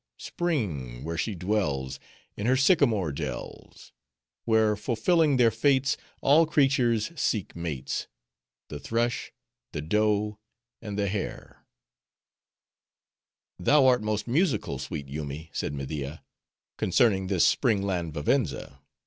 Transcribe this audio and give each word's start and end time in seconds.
Spring! 0.17 1.03
where 1.03 1.15
she 1.15 1.35
dwells, 1.35 1.99
In 2.35 2.47
her 2.47 2.57
sycamore 2.57 3.11
dells:— 3.11 3.91
Where, 4.45 4.75
fulfilling 4.75 5.37
their 5.37 5.51
fates, 5.51 5.95
All 6.21 6.47
creatures 6.47 7.11
seek 7.15 7.55
mates— 7.55 8.07
The 8.69 8.79
thrush, 8.79 9.31
the 9.73 9.81
doe, 9.83 10.39
and 10.81 10.97
the 10.97 11.07
hare! 11.07 11.67
"Thou 13.59 13.85
art 13.85 14.01
most 14.01 14.27
musical, 14.27 14.79
sweet 14.79 15.05
Yoomy," 15.07 15.51
said 15.53 15.71
Media. 15.71 16.23
"concerning 16.77 17.27
this 17.27 17.45
spring 17.45 17.83
land 17.83 18.15
Vivenza. 18.15 18.79